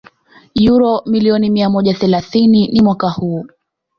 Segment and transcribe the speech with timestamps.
[0.71, 3.45] uro milioni mia moja themani ni Mwaka huu